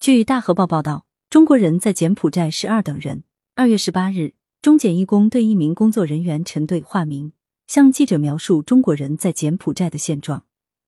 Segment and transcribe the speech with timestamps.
[0.00, 3.22] 据大河报报道，中国人在柬埔寨是二等人。
[3.54, 7.34] 二月十八日，中检一工对一名工作人员陈队（化名）
[7.68, 10.44] 向记者描述中国人在柬埔寨的现状，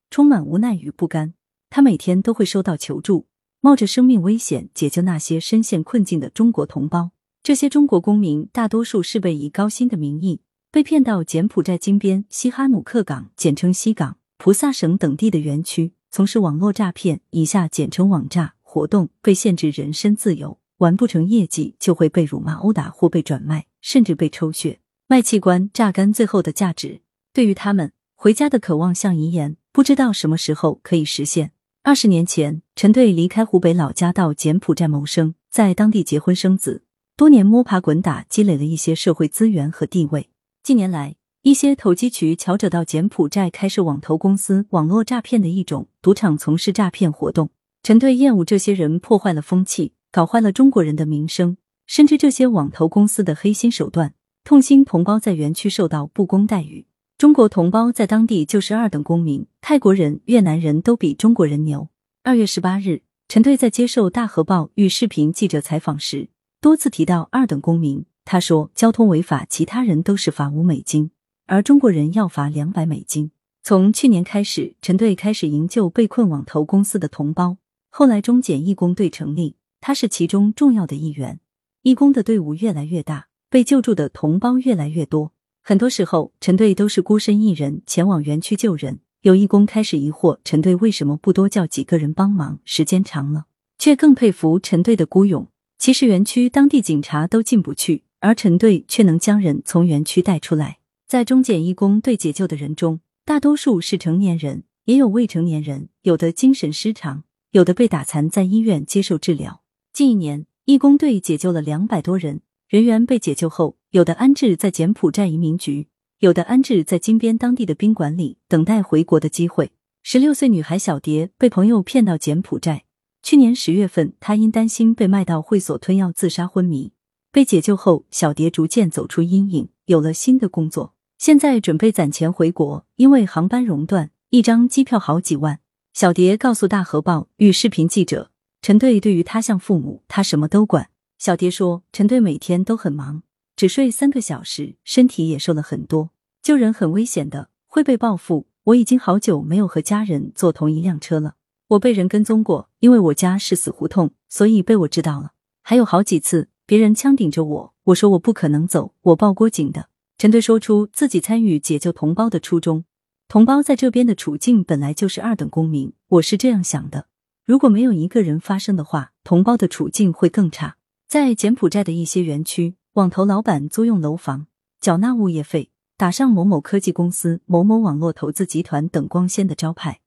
[0.09, 1.35] 充满无奈与不甘。
[1.69, 3.27] 他每天都会收到求助，
[3.61, 7.11] 冒着生命危险解救那些深陷困境的中国同胞。
[7.43, 10.41] 这些中国公民大多数是被以高薪的名义
[10.71, 18.55] 被骗到柬埔寨金边西哈努克港（简称西港）、菩萨省等地的园区，从事网络诈骗（以下简称网诈）。
[18.73, 27.01] 活动被限制人身自由，完不成业绩就会被辱骂、殴打或被转卖，甚至被抽血、卖器官、榨干最后的价值。
[27.31, 31.51] 对于他们，回家的渴望像遗言，不知道什么时候可以实现。
[31.83, 36.83] 二十年前，陈队离开湖北老家到柬埔寨谋生，在当地结婚生子，
[37.15, 40.31] 多年摸爬滚打，积累了一些社会资源和地位。
[40.63, 47.51] 近年来，一些投机取巧者到柬埔寨开设网投公司，网络诈骗的一种赌场，从事诈骗活动。
[47.83, 54.13] 陈队厌恶这些人破坏了风气，搞坏了中国人的名声，深知这些网投公司的黑心手段，
[54.45, 56.87] 痛心同胞在园区受到不公待遇。
[57.17, 61.89] 中国同胞在当地就是二等公民，泰国人、越南人都比中国人牛。
[62.23, 66.29] 二月十八日，陈队在接受大河报与视频记者采访时，
[66.61, 68.05] 多次提到二等公民。
[68.23, 71.11] 他说：“交通违法，其他人都是罚五美金，
[71.47, 73.31] 而中国人要罚两百美金。”
[73.61, 77.57] 从去年开始，陈队开始营救被困网投公司的同胞。
[77.95, 81.39] 后来，中检义工队成立，他是其中重要的一员。
[81.83, 85.31] 义工的队伍越来越大，被救助的同胞越来越多。
[85.61, 89.01] 很多时候，陈队都是孤身一人前往园区救人。
[89.21, 92.57] 有义工开始疑惑，陈队为什么不多叫几个人帮忙？
[92.65, 93.45] 时间长了，
[93.77, 95.47] 却更佩服陈队的孤勇。
[95.77, 100.79] 其实，园区当地警察都进不去，而陈队却能将人从园区带出来。
[101.07, 107.25] 在中检义工队解救的人中，大多数是成年人，也有未成年人，有的精神失常。
[107.53, 109.61] 有的被打残，在医院接受治疗。
[109.93, 115.87] 近一年，义工队解救了两百多人，人员被解救后，有的安置在柬埔寨移民局，
[116.17, 119.71] 有的安置在金边当地的宾馆里，等待回国的机会。
[120.01, 122.85] 十六岁女孩小蝶被朋友骗到柬埔寨，
[123.21, 126.93] 去年十月份，她因担心被卖到会所吞药自杀昏迷。
[127.31, 135.59] 被解救后，小蝶逐渐走出阴影，有了新的工作，现在准备攒钱回国，因为航班熔断，一张机票好几万。
[135.93, 138.31] 小蝶告诉大河报与视频记者
[138.63, 140.89] ：“陈队对于他像父母，他什么都管。”
[141.19, 143.21] 小蝶说：“陈队每天都很忙，
[143.55, 146.09] 只睡三个小时，身体也瘦了很多。
[146.41, 148.47] 救人很危险的，会被报复。
[148.63, 151.35] 我已经好久没有和家人坐同一辆车了。
[151.67, 155.33] 我被人跟踪过，因为我家是死胡同，所以被我知道了。
[155.61, 162.85] 还有好几次，别人枪顶着我，我说我不可能走，我报过警的。”陈队说出自己参与解救同胞的初衷。
[163.27, 167.07] 同胞在这边的处境本来就是二等公民，我是这样想的。
[167.45, 170.77] 如果没有一个人发声的话，同胞的处境会更差。
[171.07, 174.47] 在柬埔寨的一些园区，网投老板租用楼房，
[174.79, 179.99] 缴纳物业费，打上某某科技公司、某某网络投资集团等光鲜的招牌，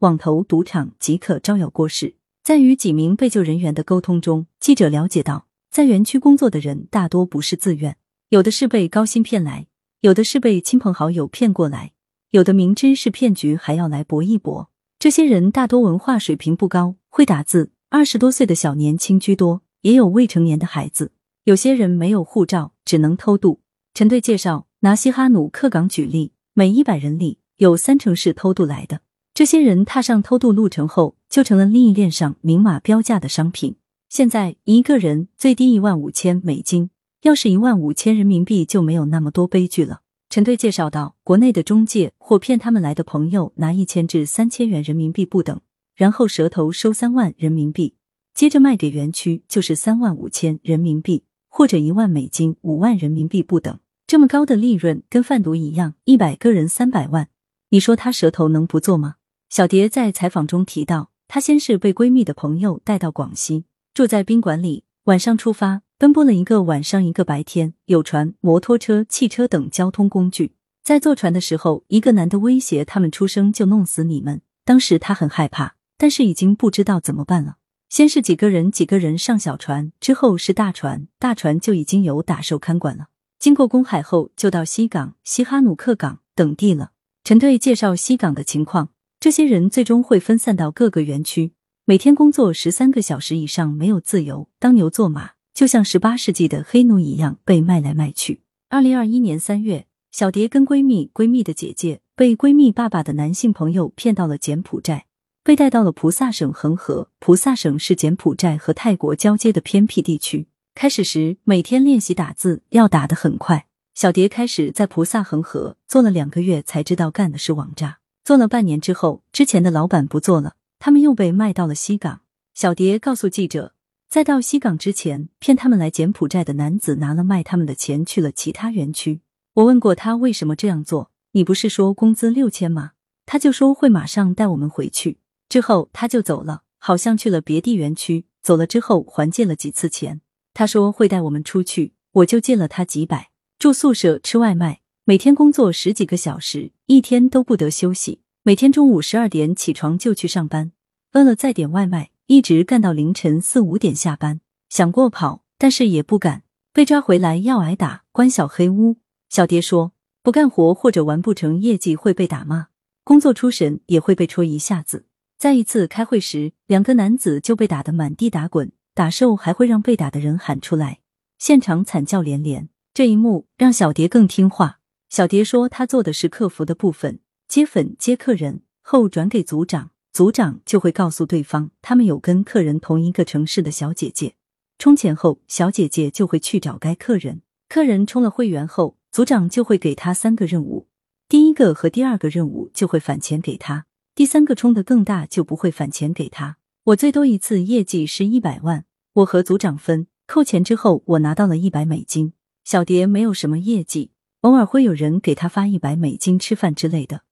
[0.00, 2.16] 网投赌场即可招摇过市。
[2.42, 7.96] 在与几名被救人员的沟通中，记者了解到，在园区工作的人大多不是自愿，
[8.28, 9.66] 有的是被高薪骗来，
[10.00, 11.93] 有的是被亲朋好友骗过来。
[12.34, 14.68] 有的明知是骗局还要来搏一搏，
[14.98, 21.12] 这些人大多文化水平不高，会打字，二十多岁的小年轻居多，也有未成年的孩子。
[21.44, 23.60] 有些人没有护照，只能偷渡。
[23.94, 29.02] 陈队介绍，拿西哈努克港举例，每一百人里有三成是偷渡来的。
[29.32, 33.76] 这些人踏上偷渡路程后，就成了利益链上明码标价的商品。
[34.08, 36.90] 现在一个人最低一万五千美金，
[37.22, 40.00] 要是一万五千人民币，就没有那么多悲剧了。
[40.34, 45.60] 陈队介绍到，国内的中介或骗他们来的朋友拿一千至三千元人民币不等，
[45.94, 47.94] 然后蛇头收三万人民币，
[48.34, 53.78] 接着卖给园区就是三万五千人民币或者一万美金、五万人民币不等。
[54.08, 57.28] 这么高的利润跟贩毒一样，一百个人三百万，
[57.68, 59.14] 你说他蛇头能不做吗？
[59.48, 65.82] 小蝶在采访中提到，她先是被闺蜜的朋友带到广西，住在宾馆里，晚上出发。
[65.96, 70.56] 奔波了一个晚上，一个白天，有船、摩托车、汽车等交通工具。
[70.82, 77.58] 在坐船的时候，一个男的威胁他们：“出生就弄死你们。”当时他很害怕，但是已经不知道怎么办了。
[77.88, 83.06] 先是几个人几个人上小船，之后是大船，大船就已经有打手看管了。
[83.38, 86.90] 经过公海后，就到西港、西哈努克港等地了。
[87.22, 88.88] 陈队介绍西港的情况：
[89.20, 91.52] 这些人最终会分散到各个园区，
[91.84, 95.30] 每天工作十三个小时以上，没有自由，当牛做马。
[95.54, 98.42] 就像十八世纪的黑奴一样被卖来卖去。
[98.68, 105.06] 二零二一年三月，小蝶跟闺蜜、闺蜜的姐姐被闺蜜爸爸的男性朋友骗到了柬埔寨。
[105.44, 107.08] 被带到了菩萨省恒河。
[107.20, 110.48] 菩萨省是柬埔寨和泰国交接的偏僻地区。
[110.74, 113.66] 开始时，每天练习打字，要打得很快。
[113.94, 117.98] 小蝶开始在菩萨恒河做了两个月，才知道干的是网诈。
[118.24, 122.22] 做了半年之后，之前的老板不做了，他们又被卖到了西港。
[122.54, 123.74] 小蝶告诉记者，
[124.14, 129.22] 在到西港之前，骗他们来柬埔寨的男子拿了卖他们的钱去了其他园区。
[129.54, 132.92] 我问过他为什么这样做，你不是说工资六千吗？
[133.26, 135.18] 他就说会马上带我们回去，
[135.48, 138.26] 之后他就走了，好像去了别地园区。
[138.40, 140.20] 走了之后还借了几次钱，
[140.52, 143.30] 他说会带我们出去，我就借了他几百。
[143.58, 148.20] 住宿舍吃外卖，每天工作十几个小时，一天都不得休息。
[148.44, 150.70] 每天中午十二点起床就去上班，
[151.14, 154.40] 饿了再点外卖，一直干到凌晨四五点下班。
[154.68, 156.42] 想过跑，但是也不敢，
[156.72, 158.96] 被抓回来要挨打，关小黑屋。
[159.28, 159.92] 小蝶说，
[160.22, 162.68] 不干活或者完不成业绩会被打骂，
[163.04, 165.06] 工作出神也会被戳一下子。
[165.36, 171.00] 在一次开会时，两个男子就被打得满地打滚，打兽还会让被打的人喊出来，
[171.38, 172.68] 现场惨叫连连。
[172.94, 174.78] 这一幕让小蝶更听话。
[175.10, 184.36] 小蝶说，她做的是客服的部分，接粉接客人后转给组长，组长就会告诉对方，他们有跟客人同一个城市的小姐姐，
[184.78, 187.42] 充钱后，小姐姐就会去找该客人。
[187.68, 190.86] 客人充了会员后，组长就会给他三个任务，
[191.28, 196.58] 第一个和第二个任务就会返钱给他，第三个充的更大就不会返钱给他。
[196.84, 198.84] 我最多一次业绩是一百万，
[199.14, 202.34] 我和组长分，扣钱之后我拿到了一百美金。
[202.62, 204.12] 小蝶没有什么业绩，
[204.42, 207.22] 偶尔会有人给他发一百美金吃饭之类的。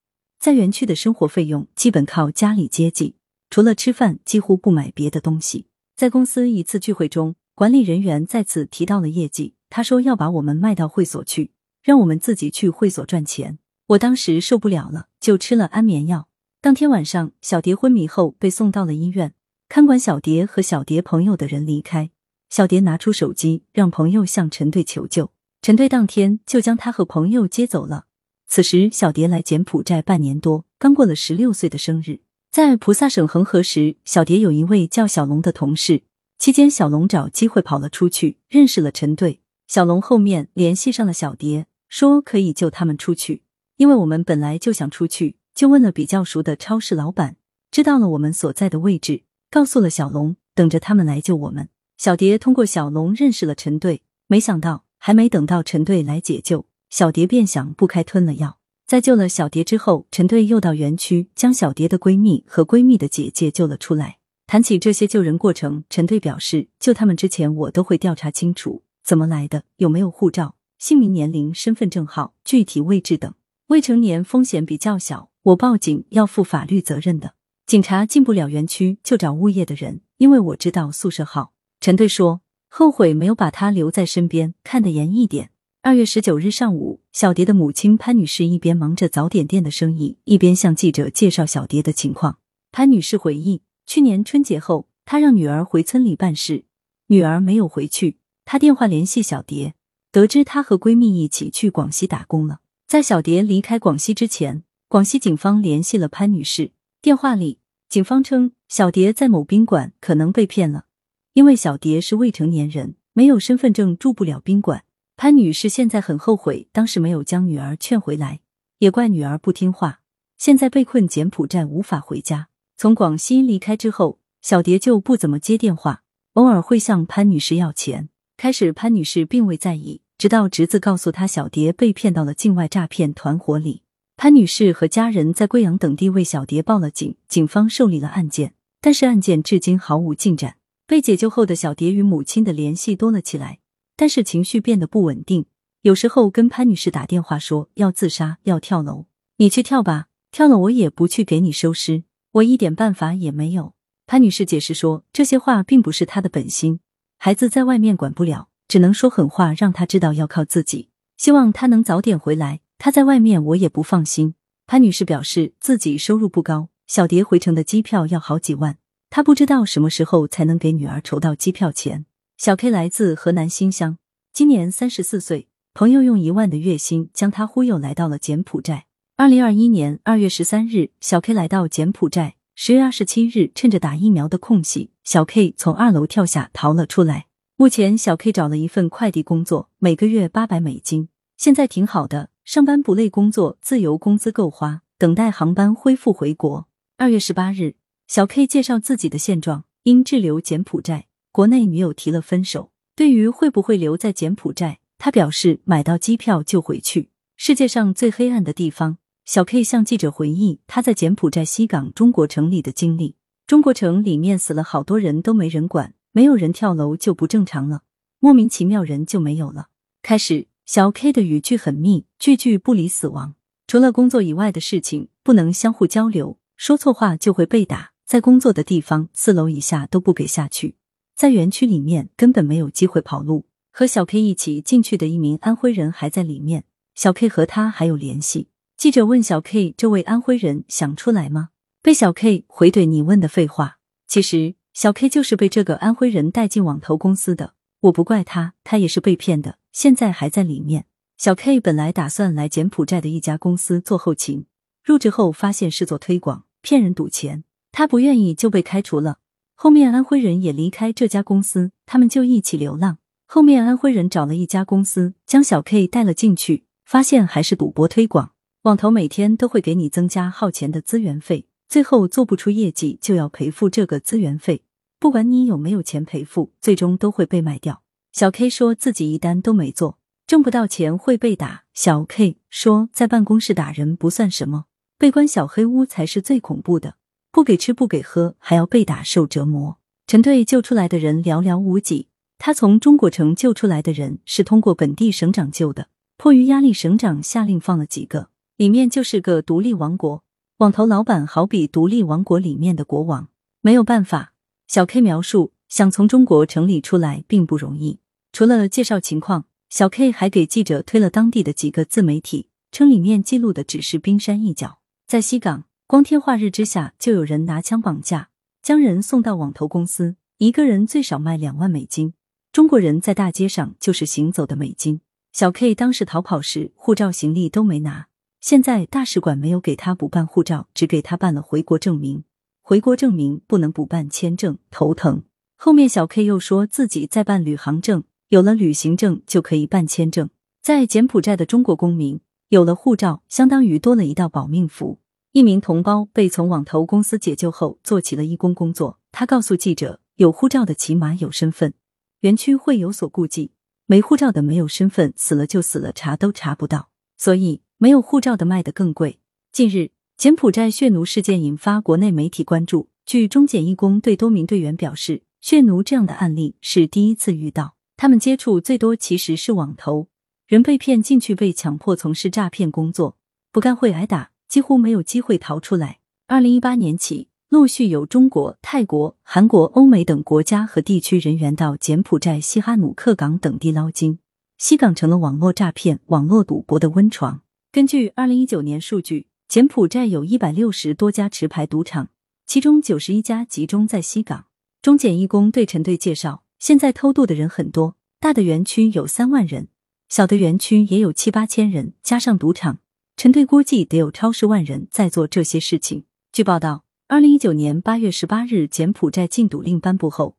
[0.43, 3.15] 在园区的生活费用基本靠家里接济，
[3.49, 5.67] 除了吃饭几乎不买别的东西。
[5.95, 11.53] 在公司一次聚会中，管理人员再次提到了业绩，他说要把我们卖到会所去，
[11.85, 13.61] 让我们自己去会所赚钱。
[13.87, 16.27] 我当时受不了了，就吃了安眠药。
[16.61, 19.35] 当天晚上，小蝶昏迷后被送到了医院，
[19.69, 22.11] 看管小蝶和小蝶朋友的人离开。
[22.51, 25.31] 小蝶拿出手机，让朋友向陈队求救。
[25.63, 28.07] 陈队当天就将他和朋友接走了。
[28.55, 32.21] 此时，小蝶来柬埔寨半年多，刚过了十六岁的生日。
[32.51, 36.03] 在菩萨省恒河时，小蝶有一位叫小龙的同事。
[36.39, 39.41] 期间，小龙找机会跑了出去，认识了陈队。
[39.67, 43.43] 小龙后面联系上了小蝶，说可以救他们出去。
[43.79, 47.37] 因为我们本来就想出去，就问了比较熟的超市老板，
[47.71, 51.71] 知道了我们所在的位置，告诉了小龙，等着他们来救我们。
[51.97, 58.59] 小蝶通过小龙认识了陈队，没想到还没等到陈队来解救，小蝶便想不开吞了药。
[58.87, 64.19] 在救了小蝶之后，陈队又到园区将小蝶的闺蜜和闺蜜的姐姐救了出来。
[64.47, 73.33] 谈起这些救人过程，陈队表示，救他们之前我都会调查清楚怎么来的，有没有护照、姓名、年龄、身份证号、具体位置等。
[73.69, 77.33] 未成年风险比较小，我报警要负法律责任的。
[77.65, 81.55] 警察进不了园区就找物业的人，因为我知道宿舍号。
[81.81, 85.49] 陈队说：“后悔没有把他留在身边，看得严一点。”
[85.85, 92.39] 二月十九日上午，小蝶的母亲潘女士一边忙着早点店的生意，一边向记者介绍小蝶的情况。
[92.71, 96.67] 潘女士回忆，去年春节后，她让女儿回村里办事，
[97.09, 98.19] 女儿没有回去。
[98.45, 99.75] 她电话联系小蝶，
[100.13, 102.61] 得知她和闺蜜一起去广西打工了。
[102.87, 106.71] 在小蝶离开广西之前，广西警方联系了潘女士。
[107.01, 107.59] 电话里，
[107.89, 110.85] 警方称小蝶在某宾馆可能被骗了。
[111.33, 114.85] 因为小蝶是未成年人，没有身份证，住不了宾馆。
[115.23, 118.41] 潘女士现在很后悔，当时没有将女儿劝回来，
[118.79, 120.01] 也怪女儿不听话。
[120.37, 122.49] 现在被困柬埔寨，无法回家。
[122.77, 126.03] 从广西离开之后，小蝶就不怎么接电话，
[126.33, 128.09] 偶尔会向潘女士要钱。
[128.37, 133.83] 开始潘女士并未在意，直到侄子告诉她小蝶被骗到了境外诈骗团伙里。
[134.17, 140.57] 潘女士和家人在贵阳等地为小蝶报了警，警方受理了案件，但是案件至今毫无进展。
[140.89, 143.61] 被解救后的小蝶与母亲的联系多了起来，
[144.03, 145.47] 但是情绪变得不稳定。
[145.83, 149.07] 有时候跟潘女士打电话说要自杀、要跳楼，
[149.37, 153.75] 你去跳吧，跳了我也不去给你收尸，我一点办法也没有。
[154.09, 156.81] 潘女士解释说，这些话并不是她的本心，
[157.17, 160.89] 孩子在外面管不了，只能说狠话让他知道要靠自己。
[161.17, 164.35] 希望他能早点回来，他在外面我也不放心。
[164.67, 168.79] 潘女士表示自己收入不高，小蝶回程的机票要好几万。
[169.11, 172.05] 她不知道什么时候才能给女儿筹到机票钱。
[172.45, 173.99] 小 K 来自河南新乡，
[174.33, 175.47] 今年三十四岁。
[175.75, 178.87] 朋友用一万的月薪将他忽悠来到了柬埔寨。
[179.15, 182.35] 二零二一年二月十三日，小 K 来到柬埔寨。
[182.57, 187.27] 十月二十七日，趁着打疫苗的空隙，小 K 从二楼跳下逃了出来。
[187.55, 196.67] 目前，小 K 找了一份快递工作，每个月八百美金，现在挺好的，上班不累，工作自由，工资够花，等待航班恢复回国。
[196.97, 197.77] 二月十八日。
[198.09, 202.71] 小 K 介绍自己的现状：因滞留柬埔寨，国内女友提了分手。
[202.95, 207.09] 对于会不会留在柬埔寨，他表示买到机票就回去。
[207.37, 213.17] 世界上最黑暗的地方，小 K 向记者回忆他在柬埔寨西港中国城里的经历。
[213.47, 217.83] 中国城里面死了好多人都没人管，没有人跳楼就不正常了，
[218.21, 219.69] 莫名其妙人就没有了。
[220.03, 223.35] 开始，小 K 的语句很密，句句不离死亡。
[223.67, 227.93] 除了工作以外的事情，不能相互交流，说错话就会被打。
[228.05, 230.77] 在工作的地方，四楼以下都不给下去。
[231.23, 233.45] 在园区里面根本没有机会跑路。
[233.71, 236.65] 和小 K 一起进去的一名安徽人还在里面，
[236.97, 238.49] 小 K 和他还有联系。
[238.77, 241.51] 记者问小 K：“ 这位安徽人想出来吗？”
[241.81, 250.87] 被小 K 回怼：“你问的废话。”其实小 K 就是被这个安徽人带进网投公司的，我不怪他，他也是被骗的，现在还在里面。
[251.17, 254.47] 小 K 本来打算来柬埔寨的一家公司做后勤，
[254.83, 259.19] 入职后发现是做推广，骗人赌钱，他不愿意就被开除了。
[259.63, 262.99] 后面安徽人也离开这家公司，他们就一起流浪。
[263.29, 274.65] 后面安徽人找了一家公司，将小 K 带了进去，发现还是赌博推广，网投每天都会给你增加耗钱的资源费，最后做不出业绩就要赔付这个资源费，
[274.99, 277.85] 不管你有没有钱赔付，最终都会被卖掉。
[278.11, 280.01] 小 K 说自己一单都没做。
[280.27, 281.63] 挣不到钱会被打。
[281.73, 284.65] 小 K 说，在办公室打人不算什么，
[284.99, 286.97] 被关小黑屋才是最恐怖的，
[287.33, 289.79] 不给吃不给喝，还要被打受折磨。
[290.07, 295.89] 陈队救出来的人寥寥无几，他从中国城救出来的人是通过本地省长救的。
[296.19, 300.23] 迫于压力，省长下令放了几个，里面就是个独立王国。
[300.59, 303.31] 网投老板好比独立王国里面的国王，
[303.63, 304.35] 没有办法。
[304.69, 307.99] 小 K 描述，想从中国城里出来并不容易，
[308.31, 309.47] 除了介绍情况。
[309.71, 314.81] 小 K 还给记者推了当地的几个自媒体，称里面记录的只是冰山一角。
[315.07, 318.31] 在西港，光天化日之下，就有人拿枪绑架，
[318.63, 322.15] 将人送到网投公司，一个人最少卖两万美金。
[322.51, 325.03] 中国人在大街上就是行走的美金。
[325.35, 328.07] 小 K 当时逃跑时，护照、行李都没拿，
[328.41, 332.25] 现在大使馆没有给他补办护照，只给他办了回国证明。
[332.63, 335.25] 回国证明不能补办签证，头疼。
[335.59, 338.05] 后面小 K 又说自己在办旅行证。
[338.29, 340.31] 有了旅行证就可以办签证，
[340.63, 345.01] 在柬埔寨的中国公民有了护照，相当于多了一道保命符。
[345.33, 348.99] 一名同胞被从网投公司解救后，做起了义工工作。
[349.11, 351.73] 他告诉记者：“有护照的起码有身份，
[352.21, 353.51] 园区会有所顾忌；
[353.87, 356.91] 没护照的没有身份，死了就死了，查都查不到。
[357.17, 359.21] 所以没有护照的卖得更贵。”
[359.51, 362.91] 近日，柬埔寨血奴事件引发国内媒体关注。
[363.07, 367.77] 据中检义工对多名队员表示，血奴这样的案例是第一次遇到。
[367.97, 370.09] 他们接触最多其实是网投，
[370.47, 373.17] 人被骗进去，被强迫从事诈骗工作，
[373.51, 376.01] 不干会挨打，几乎没有机会逃出来。
[376.27, 384.19] 二零一八年起，陆续有中国、泰国、韩国、欧美等国家和地区人员到柬埔寨西哈努克港等地捞金，
[384.59, 387.41] 西港成了网络诈骗、网络赌博的温床。
[387.73, 392.11] 根据二零一九年数据，柬埔寨有一百六十多家持牌赌场，
[392.45, 394.45] 其中九十一家集中在西港。
[394.83, 396.43] 中检义工对陈队介绍。
[396.59, 399.69] 现在偷渡的人很多，大的园区有三万人，
[400.11, 402.81] 小的园区也有七八千人，加上赌场，
[403.23, 406.07] 陈队估计得有超十万人在做这些事情。
[406.33, 410.37] 据报道，二零一九年八月十八日，柬埔寨禁赌令颁布后，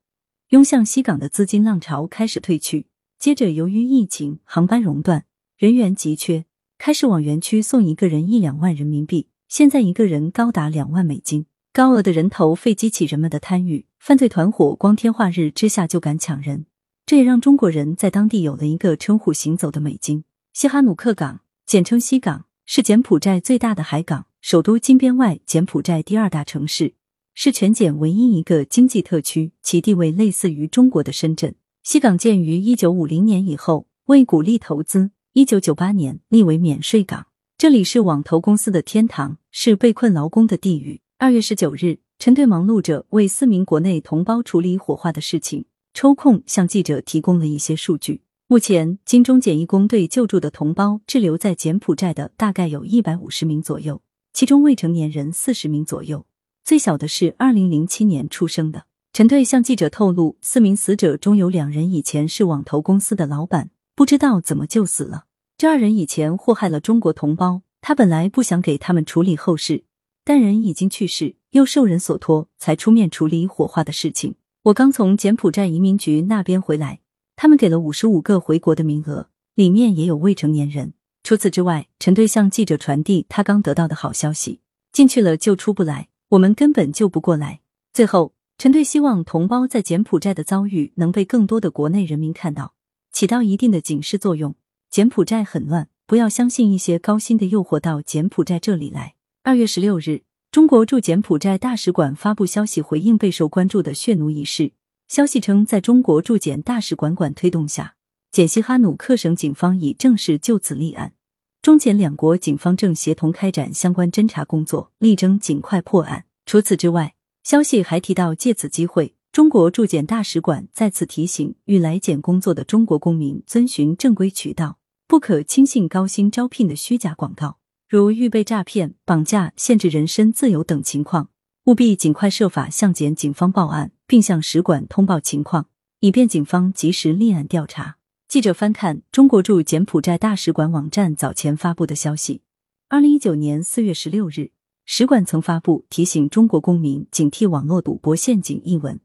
[0.49, 2.87] 涌向西港的资金浪潮开始退去。
[3.17, 5.23] 接着，由于疫情，航班熔断，
[5.55, 6.43] 人员急缺，
[6.77, 11.45] 开始往园区送一个人一两万人民币，现在一个人高达两万美金。
[11.71, 16.65] 高额的人头费激起人们的贪欲，犯罪团伙光天化日之下就敢抢人，
[17.05, 20.25] 这也让中国人在当地有了一个称呼“行走的美金”。
[20.51, 26.93] 西哈努克港，简称西港，是柬埔寨最大的海港，首都金边外，柬埔寨第二大城市，
[27.33, 31.55] 是全柬唯一一个经济特区，其地位类似于中国的深圳。
[31.83, 37.27] 西港建于一九五零年以后，为鼓励投资，一九九八年立为免税港，
[37.57, 41.01] 这里是网投公司的天堂，是被困劳工的地狱。
[41.17, 48.21] 二月十九日，陈队忙碌着为四名国内同胞处理火化的事情，抽空向记者提供了一些数据。
[48.47, 54.01] 目前，金中检义工队救助的同胞滞留在柬埔寨的大概有一百五十名左右，
[54.33, 56.25] 其中未成年人四十名左右，
[56.63, 58.85] 最小的是二零零七年出生的。
[59.13, 65.25] 陈队向记者透露，四名死者中有两人以前是网投公司的老板，不知道怎么就死了。
[65.57, 69.85] 这二人以前祸害了中国同胞，他本来不想给他们处理后事。
[70.25, 74.35] 但人已经去世，又受人所托，才出面处理火化的事情。
[74.63, 77.01] 我刚从柬埔寨移民局那边回来，
[77.35, 80.93] 他们给了五十五个回国的名额，里面也有未成年人。
[81.23, 84.59] 除此之外，陈队向记者传递他刚得到的好消息：
[84.91, 87.61] 进去了就出不来，我们根本救不过来。
[87.93, 92.73] 最后，陈队希望同胞在柬埔寨的遭遇能被更多的国内人民看到，
[93.11, 94.55] 起到一定的警示作用。
[94.89, 99.15] 柬埔寨很乱，不要相信一些高薪的诱惑到柬埔寨这里来。
[99.43, 104.73] 二月十六日，中国驻柬埔寨大使馆发布消息回应备受关注的血奴一事。
[105.07, 107.95] 消息称，在中国驻柬大使馆馆推动下，
[108.31, 111.13] 柬西哈努克省警方已正式就此立案。
[111.61, 116.25] 中柬两国警方正协同开展相关侦查工作，力争尽快破案。
[116.45, 127.59] 除此之外，消息还提到，借此机会，中国驻柬大使馆再次提醒欲来柬工作的中国公民遵循正规渠道，不可轻信高薪招聘的虚假广告。
[127.87, 131.29] 如遇被诈骗、绑架、限制人身自由等情况，
[131.65, 135.69] 务必尽快设法向柬警方报案，并向使馆通报情况，
[136.01, 137.95] 以便警方及时立案调查。
[138.27, 142.41] 记者翻看中国驻柬埔寨大使馆网站早前发布的消息，
[142.89, 144.51] 二零一九年四月十六日，
[144.83, 148.99] 使馆曾发布提醒中国公民警惕网络赌博陷阱一文，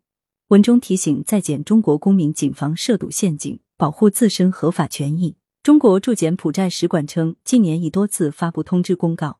[0.49, 5.37] 文中提醒在柬中国公民谨防涉赌陷阱，保护自身合法权益。
[5.63, 9.38] 中国驻柬埔寨使馆称，近年已多次发布通知公告，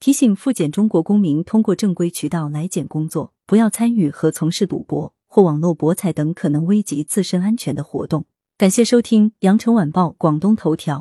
[0.00, 8.24] 提醒赴柬中国公民通过正规渠道来柬工作，不要参与和从事赌博或网络博彩等可能危及自身安全的活动。
[8.56, 11.00] 感谢收听《羊城晚报广东头条》。